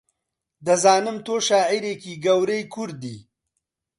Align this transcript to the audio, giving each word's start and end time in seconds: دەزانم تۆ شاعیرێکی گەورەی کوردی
دەزانم 0.65 1.17
تۆ 1.25 1.35
شاعیرێکی 1.47 2.13
گەورەی 2.25 2.63
کوردی 2.73 3.17